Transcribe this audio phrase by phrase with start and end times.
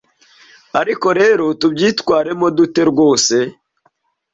[0.81, 3.35] Ariko rero tubyitwaremo dute rwose